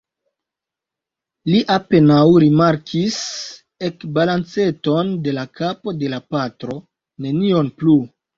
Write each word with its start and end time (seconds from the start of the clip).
Li 1.49 1.59
apenaŭ 1.75 2.21
rimarkis 2.43 3.17
ekbalanceton 3.91 5.13
de 5.29 5.35
la 5.37 5.45
kapo 5.61 5.95
de 6.01 6.11
la 6.17 6.23
patro; 6.37 6.81
nenion 7.29 7.71
plu. 7.83 7.97